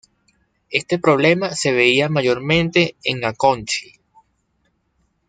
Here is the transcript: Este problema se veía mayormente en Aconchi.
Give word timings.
Este 0.71 0.97
problema 0.97 1.51
se 1.51 1.73
veía 1.73 2.09
mayormente 2.09 2.95
en 3.03 3.23
Aconchi. 3.23 3.99